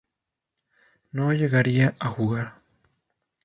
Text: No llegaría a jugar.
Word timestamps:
No 1.11 1.31
llegaría 1.31 1.93
a 1.99 2.07
jugar. 2.07 2.59